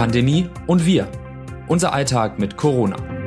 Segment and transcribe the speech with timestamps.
[0.00, 1.06] Pandemie und wir.
[1.68, 3.19] Unser Alltag mit Corona.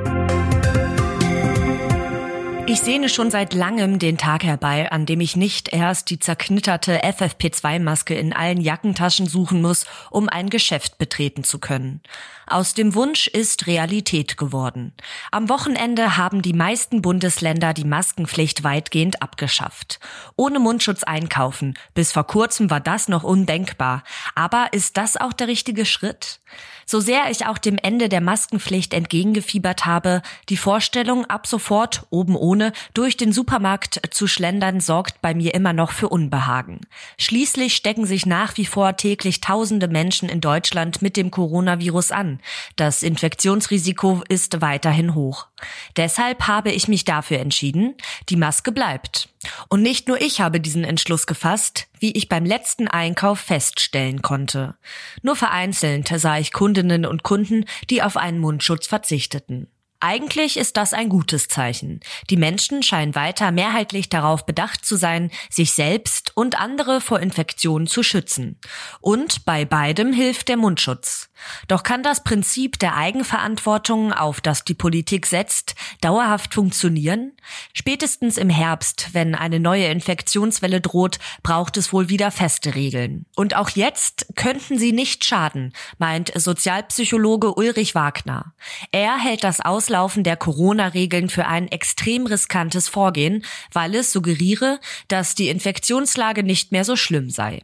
[2.65, 7.03] Ich sehne schon seit langem den Tag herbei, an dem ich nicht erst die zerknitterte
[7.03, 12.01] FFP2-Maske in allen Jackentaschen suchen muss, um ein Geschäft betreten zu können.
[12.47, 14.93] Aus dem Wunsch ist Realität geworden.
[15.31, 19.99] Am Wochenende haben die meisten Bundesländer die Maskenpflicht weitgehend abgeschafft.
[20.37, 21.73] Ohne Mundschutz einkaufen.
[21.93, 24.03] Bis vor kurzem war das noch undenkbar.
[24.35, 26.39] Aber ist das auch der richtige Schritt?
[26.85, 32.35] So sehr ich auch dem Ende der Maskenpflicht entgegengefiebert habe, die Vorstellung, ab sofort, oben
[32.35, 32.52] ohne,
[32.93, 36.81] durch den Supermarkt zu schlendern, sorgt bei mir immer noch für Unbehagen.
[37.17, 42.39] Schließlich stecken sich nach wie vor täglich tausende Menschen in Deutschland mit dem Coronavirus an.
[42.75, 45.47] Das Infektionsrisiko ist weiterhin hoch.
[45.95, 47.95] Deshalb habe ich mich dafür entschieden,
[48.29, 49.29] die Maske bleibt.
[49.69, 54.75] Und nicht nur ich habe diesen Entschluss gefasst, wie ich beim letzten Einkauf feststellen konnte.
[55.21, 59.67] Nur vereinzelt sah ich Kundinnen und Kunden, die auf einen Mundschutz verzichteten.
[60.05, 62.01] Eigentlich ist das ein gutes Zeichen.
[62.29, 67.87] Die Menschen scheinen weiter mehrheitlich darauf bedacht zu sein, sich selbst und andere vor Infektionen
[67.87, 68.59] zu schützen.
[68.99, 71.29] Und bei beidem hilft der Mundschutz.
[71.69, 77.31] Doch kann das Prinzip der Eigenverantwortung, auf das die Politik setzt, dauerhaft funktionieren?
[77.73, 83.25] Spätestens im Herbst, wenn eine neue Infektionswelle droht, braucht es wohl wieder feste Regeln.
[83.35, 88.53] Und auch jetzt könnten sie nicht schaden, meint Sozialpsychologe Ulrich Wagner.
[88.91, 89.61] Er hält das
[89.93, 96.71] Auslaufen der Corona-Regeln für ein extrem riskantes Vorgehen, weil es suggeriere, dass die Infektionslage nicht
[96.71, 97.61] mehr so schlimm sei.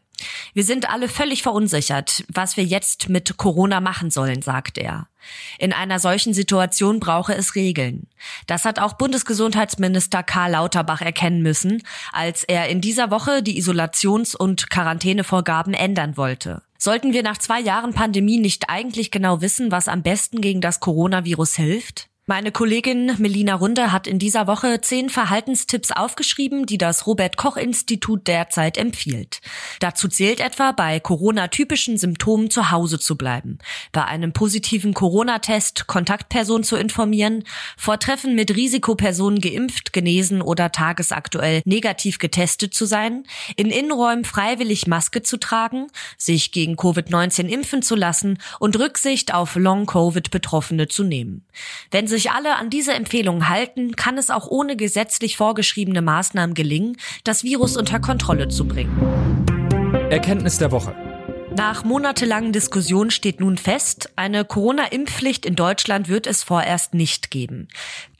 [0.54, 5.08] Wir sind alle völlig verunsichert, was wir jetzt mit Corona machen sollen, sagt er.
[5.58, 8.08] In einer solchen Situation brauche es Regeln.
[8.46, 14.36] Das hat auch Bundesgesundheitsminister Karl Lauterbach erkennen müssen, als er in dieser Woche die Isolations-
[14.36, 16.62] und Quarantänevorgaben ändern wollte.
[16.78, 20.80] Sollten wir nach zwei Jahren Pandemie nicht eigentlich genau wissen, was am besten gegen das
[20.80, 22.10] Coronavirus hilft?
[22.30, 27.58] Meine Kollegin Melina Runde hat in dieser Woche zehn Verhaltenstipps aufgeschrieben, die das Robert Koch
[27.58, 29.42] Institut derzeit empfiehlt.
[29.80, 33.58] Dazu zählt etwa, bei Corona-typischen Symptomen zu Hause zu bleiben,
[33.92, 37.46] bei einem positiven Corona-Test Kontaktpersonen zu informieren,
[37.76, 43.24] vor Treffen mit Risikopersonen geimpft, genesen oder tagesaktuell negativ getestet zu sein,
[43.56, 49.56] in Innenräumen freiwillig Maske zu tragen, sich gegen Covid-19 impfen zu lassen und Rücksicht auf
[49.56, 51.44] Long-Covid-Betroffene zu nehmen.
[51.90, 56.54] Wenn sich sich alle an diese Empfehlungen halten, kann es auch ohne gesetzlich vorgeschriebene Maßnahmen
[56.54, 59.46] gelingen, das Virus unter Kontrolle zu bringen.
[60.10, 60.94] Erkenntnis der Woche.
[61.56, 67.70] Nach monatelangen Diskussionen steht nun fest, eine Corona-Impfpflicht in Deutschland wird es vorerst nicht geben.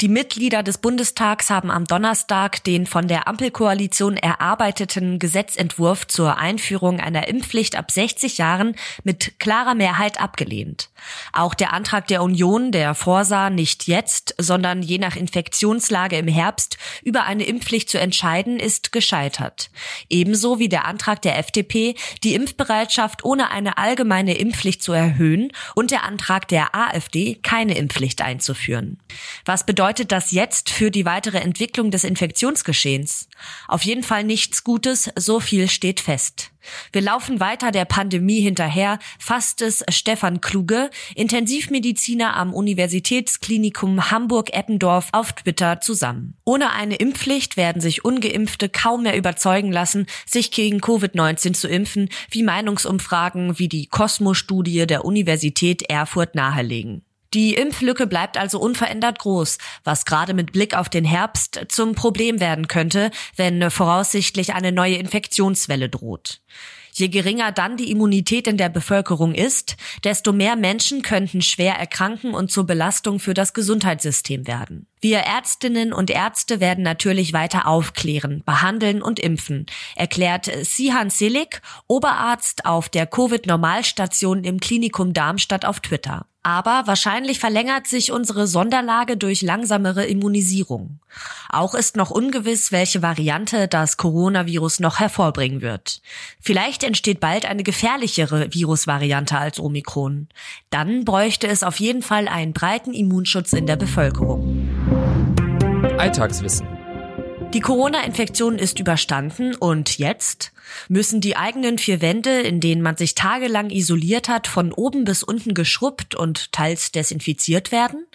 [0.02, 7.02] Die Mitglieder des Bundestags haben am Donnerstag den von der Ampelkoalition erarbeiteten Gesetzentwurf zur Einführung
[7.02, 10.90] einer Impfpflicht ab 60 Jahren mit klarer Mehrheit abgelehnt.
[11.34, 16.78] Auch der Antrag der Union, der vorsah, nicht jetzt, sondern je nach Infektionslage im Herbst
[17.04, 19.70] über eine Impfpflicht zu entscheiden, ist gescheitert.
[20.10, 25.92] Ebenso wie der Antrag der FDP, die Impfbereitschaft ohne eine allgemeine Impfpflicht zu erhöhen und
[25.92, 28.98] der Antrag der AfD, keine Impfpflicht einzuführen.
[29.44, 33.28] Was bedeutet das jetzt für die weitere Entwicklung des Infektionsgeschehens?
[33.68, 36.52] Auf jeden Fall nichts Gutes, so viel steht fest.
[36.92, 45.34] Wir laufen weiter der Pandemie hinterher, fasst es Stefan Kluge, Intensivmediziner am Universitätsklinikum Hamburg-Eppendorf auf
[45.34, 46.36] Twitter zusammen.
[46.46, 52.10] Ohne eine Impfpflicht werden sich ungeimpfte kaum mehr überzeugen lassen, sich gegen Covid-19 zu impfen,
[52.30, 57.04] wie Meinungsumfragen wie die Cosmo-Studie der Universität Erfurt nahelegen.
[57.34, 62.40] Die Impflücke bleibt also unverändert groß, was gerade mit Blick auf den Herbst zum Problem
[62.40, 66.42] werden könnte, wenn voraussichtlich eine neue Infektionswelle droht.
[66.92, 72.34] Je geringer dann die Immunität in der Bevölkerung ist, desto mehr Menschen könnten schwer erkranken
[72.34, 74.89] und zur Belastung für das Gesundheitssystem werden.
[75.02, 79.66] Wir Ärztinnen und Ärzte werden natürlich weiter aufklären, behandeln und impfen,
[79.96, 86.26] erklärt Sihan Selik, Oberarzt auf der Covid-Normalstation im Klinikum Darmstadt auf Twitter.
[86.42, 91.00] Aber wahrscheinlich verlängert sich unsere Sonderlage durch langsamere Immunisierung.
[91.50, 96.02] Auch ist noch ungewiss, welche Variante das Coronavirus noch hervorbringen wird.
[96.40, 100.30] Vielleicht entsteht bald eine gefährlichere Virusvariante als Omikron.
[100.70, 104.69] Dann bräuchte es auf jeden Fall einen breiten Immunschutz in der Bevölkerung.
[106.00, 106.66] Alltagswissen.
[107.54, 110.54] Die Corona-Infektion ist überstanden und jetzt
[110.88, 115.24] müssen die eigenen vier Wände, in denen man sich tagelang isoliert hat, von oben bis
[115.24, 118.06] unten geschrubbt und teils desinfiziert werden?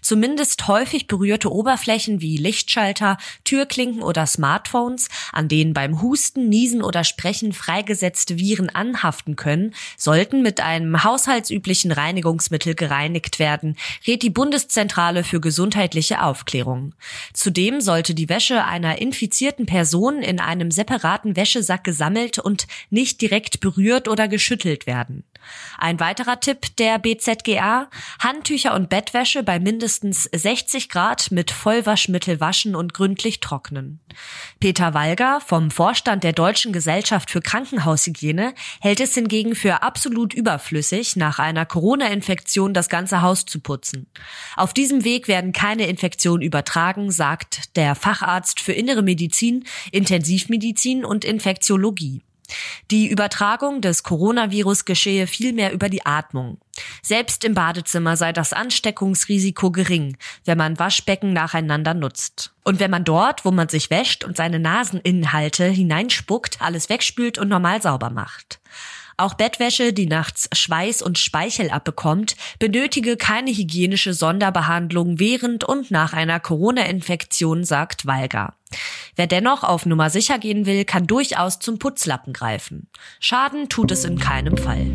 [0.00, 7.04] Zumindest häufig berührte Oberflächen wie Lichtschalter, Türklinken oder Smartphones, an denen beim Husten, Niesen oder
[7.04, 13.76] Sprechen freigesetzte Viren anhaften können, sollten mit einem haushaltsüblichen Reinigungsmittel gereinigt werden,
[14.06, 16.94] rät die Bundeszentrale für gesundheitliche Aufklärung.
[17.32, 23.60] Zudem sollte die Wäsche einer infizierten Person in einem separaten Wäschesack gesammelt und nicht direkt
[23.60, 25.24] berührt oder geschüttelt werden.
[25.78, 32.74] Ein weiterer Tipp der BZGA, Handtücher und Bettwäsche bei mindestens 60 Grad mit Vollwaschmittel waschen
[32.74, 34.00] und gründlich trocknen.
[34.60, 41.16] Peter Walger vom Vorstand der Deutschen Gesellschaft für Krankenhaushygiene hält es hingegen für absolut überflüssig,
[41.16, 44.06] nach einer Corona-Infektion das ganze Haus zu putzen.
[44.56, 51.24] Auf diesem Weg werden keine Infektionen übertragen, sagt der Facharzt für Innere Medizin, Intensivmedizin und
[51.24, 52.22] Infektiologie.
[52.90, 56.58] Die Übertragung des Coronavirus geschehe vielmehr über die Atmung.
[57.02, 62.52] Selbst im Badezimmer sei das Ansteckungsrisiko gering, wenn man Waschbecken nacheinander nutzt.
[62.64, 67.48] Und wenn man dort, wo man sich wäscht und seine Naseninhalte hineinspuckt, alles wegspült und
[67.48, 68.60] normal sauber macht.
[69.16, 76.12] Auch Bettwäsche, die nachts Schweiß und Speichel abbekommt, benötige keine hygienische Sonderbehandlung während und nach
[76.12, 78.54] einer Corona-Infektion, sagt Walger.
[79.14, 82.88] Wer dennoch auf Nummer sicher gehen will, kann durchaus zum Putzlappen greifen.
[83.20, 84.86] Schaden tut es in keinem Fall.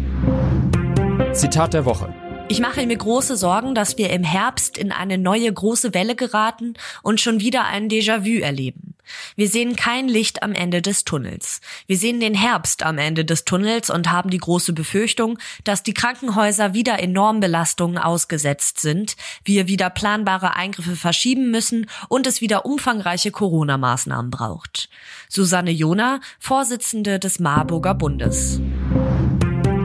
[1.34, 2.14] Zitat der Woche.
[2.50, 6.74] Ich mache mir große Sorgen, dass wir im Herbst in eine neue große Welle geraten
[7.04, 8.87] und schon wieder ein Déjà-vu erleben.
[9.36, 11.62] Wir sehen kein Licht am Ende des Tunnels.
[11.86, 15.94] Wir sehen den Herbst am Ende des Tunnels und haben die große Befürchtung, dass die
[15.94, 22.66] Krankenhäuser wieder enormen Belastungen ausgesetzt sind, wir wieder planbare Eingriffe verschieben müssen und es wieder
[22.66, 24.90] umfangreiche Corona-Maßnahmen braucht.
[25.30, 28.60] Susanne Jona, Vorsitzende des Marburger Bundes.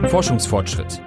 [0.09, 1.01] Forschungsfortschritt.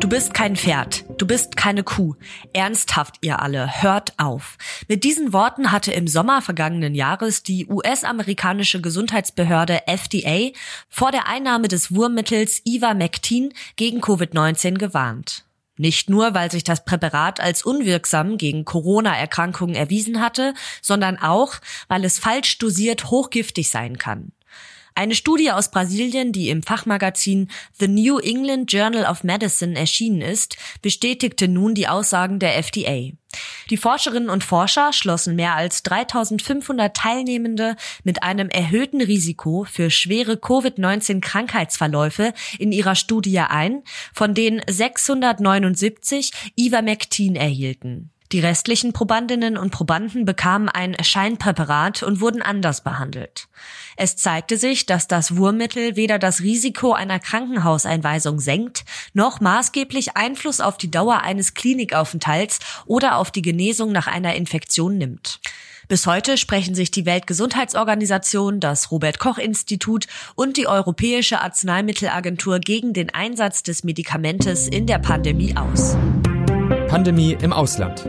[0.00, 2.14] Du bist kein Pferd, du bist keine Kuh.
[2.54, 4.56] Ernsthaft, ihr alle, hört auf.
[4.88, 10.52] Mit diesen Worten hatte im Sommer vergangenen Jahres die US-amerikanische Gesundheitsbehörde FDA
[10.88, 15.44] vor der Einnahme des Wurmmittels Ivermectin gegen Covid-19 gewarnt.
[15.76, 21.54] Nicht nur, weil sich das Präparat als unwirksam gegen Corona-Erkrankungen erwiesen hatte, sondern auch,
[21.88, 24.32] weil es falsch dosiert hochgiftig sein kann.
[24.94, 27.48] Eine Studie aus Brasilien, die im Fachmagazin
[27.78, 33.12] The New England Journal of Medicine erschienen ist, bestätigte nun die Aussagen der FDA.
[33.70, 40.32] Die Forscherinnen und Forscher schlossen mehr als 3500 Teilnehmende mit einem erhöhten Risiko für schwere
[40.34, 43.82] Covid-19 Krankheitsverläufe in ihrer Studie ein,
[44.12, 48.10] von denen 679 Ivermectin erhielten.
[48.32, 53.48] Die restlichen Probandinnen und Probanden bekamen ein Scheinpräparat und wurden anders behandelt.
[53.96, 58.84] Es zeigte sich, dass das Wurmmittel weder das Risiko einer Krankenhauseinweisung senkt,
[59.14, 64.96] noch maßgeblich Einfluss auf die Dauer eines Klinikaufenthalts oder auf die Genesung nach einer Infektion
[64.96, 65.40] nimmt.
[65.88, 70.06] Bis heute sprechen sich die Weltgesundheitsorganisation, das Robert Koch Institut
[70.36, 75.96] und die Europäische Arzneimittelagentur gegen den Einsatz des Medikamentes in der Pandemie aus.
[76.86, 78.08] Pandemie im Ausland.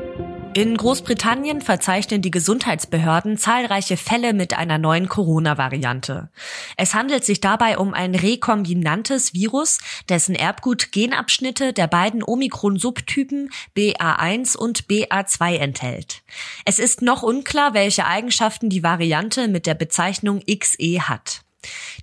[0.53, 6.29] In Großbritannien verzeichnen die Gesundheitsbehörden zahlreiche Fälle mit einer neuen Corona-Variante.
[6.75, 14.57] Es handelt sich dabei um ein rekombinantes Virus, dessen Erbgut Genabschnitte der beiden Omikron-Subtypen BA1
[14.57, 16.21] und BA2 enthält.
[16.65, 21.43] Es ist noch unklar, welche Eigenschaften die Variante mit der Bezeichnung XE hat.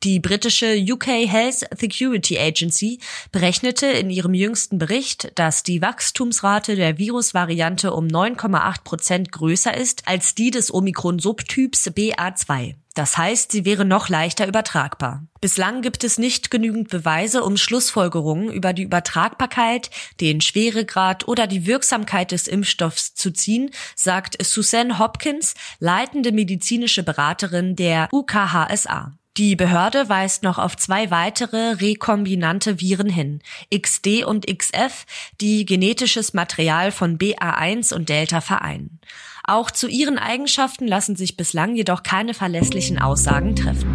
[0.05, 3.01] Die britische UK Health Security Agency
[3.33, 10.07] berechnete in ihrem jüngsten Bericht, dass die Wachstumsrate der Virusvariante um 9,8 Prozent größer ist
[10.07, 12.75] als die des Omikron-Subtyps BA2.
[12.95, 15.23] Das heißt, sie wäre noch leichter übertragbar.
[15.41, 19.91] Bislang gibt es nicht genügend Beweise, um Schlussfolgerungen über die Übertragbarkeit,
[20.21, 27.77] den Schweregrad oder die Wirksamkeit des Impfstoffs zu ziehen, sagt Suzanne Hopkins, leitende medizinische Beraterin
[27.77, 29.13] der UKHSA.
[29.39, 33.41] Die Behörde weist noch auf zwei weitere rekombinante Viren hin,
[33.73, 35.07] XD und XF,
[35.41, 38.99] die genetisches Material von BA1 und Delta vereinen.
[39.45, 43.87] Auch zu ihren Eigenschaften lassen sich bislang jedoch keine verlässlichen Aussagen treffen.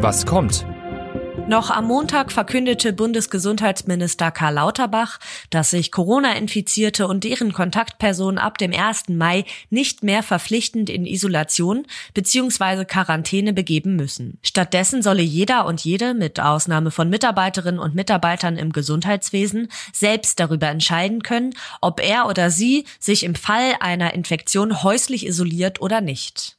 [0.00, 0.66] Was kommt?
[1.48, 8.74] Noch am Montag verkündete Bundesgesundheitsminister Karl Lauterbach, dass sich Corona-Infizierte und deren Kontaktpersonen ab dem
[8.74, 9.10] 1.
[9.10, 12.84] Mai nicht mehr verpflichtend in Isolation bzw.
[12.84, 14.38] Quarantäne begeben müssen.
[14.42, 20.66] Stattdessen solle jeder und jede, mit Ausnahme von Mitarbeiterinnen und Mitarbeitern im Gesundheitswesen, selbst darüber
[20.66, 26.56] entscheiden können, ob er oder sie sich im Fall einer Infektion häuslich isoliert oder nicht.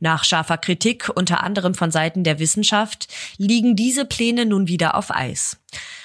[0.00, 5.14] Nach scharfer Kritik, unter anderem von Seiten der Wissenschaft, liegen diese Pläne nun wieder auf
[5.14, 5.58] Eis.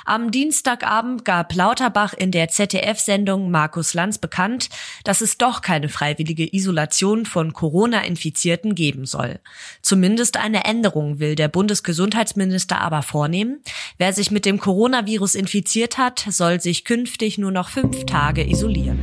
[0.03, 4.69] Am Dienstagabend gab Lauterbach in der ZDF-Sendung Markus Lanz bekannt,
[5.03, 9.39] dass es doch keine freiwillige Isolation von Corona-Infizierten geben soll.
[9.81, 13.61] Zumindest eine Änderung will der Bundesgesundheitsminister aber vornehmen.
[13.97, 18.99] Wer sich mit dem Coronavirus infiziert hat, soll sich künftig nur noch fünf Tage isolieren.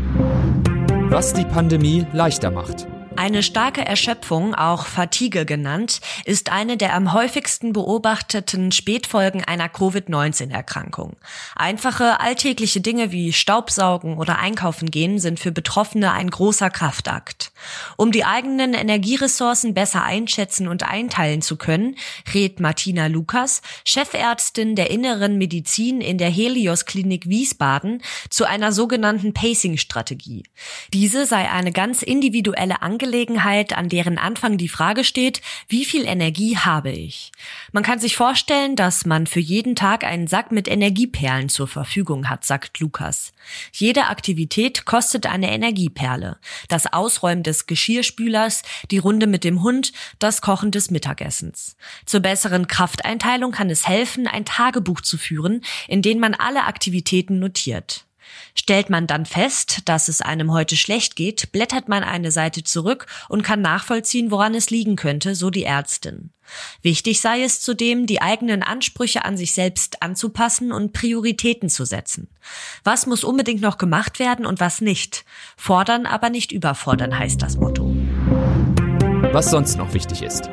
[1.11, 2.87] Was die Pandemie leichter macht.
[3.17, 11.17] Eine starke Erschöpfung, auch Fatigue genannt, ist eine der am häufigsten beobachteten Spätfolgen einer Covid-19-Erkrankung.
[11.55, 17.53] Einfache alltägliche Dinge wie Staubsaugen oder Einkaufen gehen sind für Betroffene ein großer Kraftakt.
[17.97, 21.97] Um die eigenen Energieressourcen besser einschätzen und einteilen zu können,
[22.33, 29.35] rät Martina Lukas, Chefärztin der Inneren Medizin in der Helios Klinik Wiesbaden, zu einer sogenannten
[29.35, 30.45] Pacing-Strategie.
[30.93, 36.07] Diese sei eine ganz individuelle Angelegenheit Angelegenheit, an deren Anfang die Frage steht, wie viel
[36.07, 37.33] Energie habe ich?
[37.73, 42.29] Man kann sich vorstellen, dass man für jeden Tag einen Sack mit Energieperlen zur Verfügung
[42.29, 43.33] hat, sagt Lukas.
[43.73, 46.39] Jede Aktivität kostet eine Energieperle.
[46.69, 51.77] Das Ausräumen des Geschirrspülers, die Runde mit dem Hund, das Kochen des Mittagessens.
[52.07, 57.41] Zur besseren Krafteinteilung kann es helfen, ein Tagebuch zu führen, in dem man alle Aktivitäten
[57.41, 58.07] notiert.
[58.55, 63.07] Stellt man dann fest, dass es einem heute schlecht geht, blättert man eine Seite zurück
[63.29, 66.31] und kann nachvollziehen, woran es liegen könnte, so die Ärztin.
[66.83, 72.29] Wichtig sei es zudem, die eigenen Ansprüche an sich selbst anzupassen und Prioritäten zu setzen.
[72.85, 75.25] Was muss unbedingt noch gemacht werden und was nicht?
[75.57, 77.95] Fordern, aber nicht überfordern heißt das Motto.
[79.33, 80.51] Was sonst noch wichtig ist.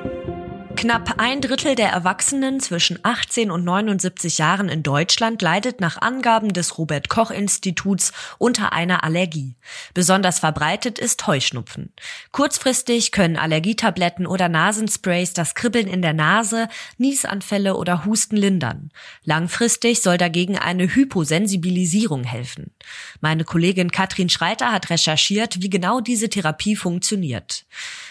[0.80, 6.54] Knapp ein Drittel der Erwachsenen zwischen 18 und 79 Jahren in Deutschland leidet nach Angaben
[6.54, 9.56] des Robert Koch Instituts unter einer Allergie.
[9.94, 11.92] Besonders verbreitet ist Heuschnupfen.
[12.32, 18.90] Kurzfristig können Allergietabletten oder Nasensprays das Kribbeln in der Nase, Niesanfälle oder Husten lindern.
[19.26, 22.72] Langfristig soll dagegen eine Hyposensibilisierung helfen.
[23.20, 27.66] Meine Kollegin Katrin Schreiter hat recherchiert, wie genau diese Therapie funktioniert.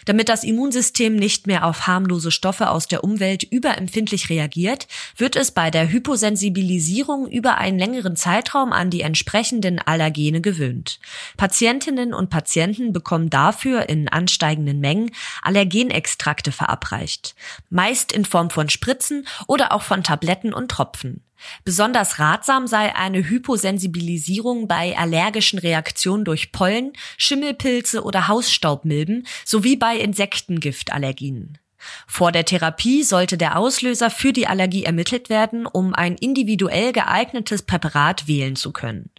[0.05, 5.53] Damit das Immunsystem nicht mehr auf harmlose Stoffe aus der Umwelt überempfindlich reagiert, wird es
[5.53, 11.01] bei der Hyposensibilisierung über einen längeren Zeitraum an die entsprechenden Allergene gewöhnt.
[11.37, 15.11] Patientinnen und Patienten bekommen dafür in ansteigenden Mengen
[15.43, 17.35] Allergenextrakte verabreicht,
[17.71, 21.23] meist in Form von Spritzen oder auch von Tabletten und Tropfen.
[21.65, 29.97] Besonders ratsam sei eine Hyposensibilisierung bei allergischen Reaktionen durch Pollen, Schimmelpilze oder Hausstaubmilben sowie bei
[29.99, 31.59] Insektengiftallergien.
[32.07, 37.63] Vor der Therapie sollte der Auslöser für die Allergie ermittelt werden, um ein individuell geeignetes
[37.63, 39.11] Präparat wählen zu können.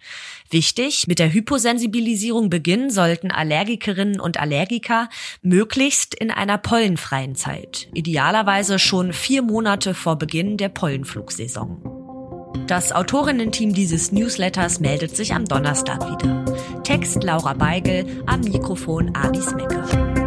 [0.49, 5.09] Wichtig, mit der Hyposensibilisierung beginnen sollten Allergikerinnen und Allergiker
[5.41, 11.99] möglichst in einer pollenfreien Zeit, idealerweise schon vier Monate vor Beginn der Pollenflugsaison.
[12.67, 16.45] Das Autorinnen-Team dieses Newsletters meldet sich am Donnerstag wieder.
[16.83, 20.18] Text Laura Beigel, am Mikrofon Alice Mecker.